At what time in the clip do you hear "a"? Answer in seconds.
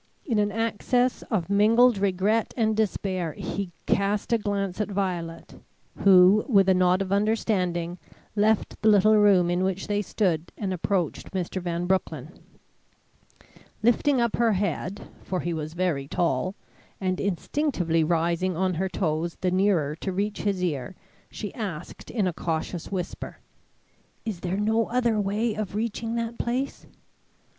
4.33-4.39, 6.67-6.73, 22.25-22.33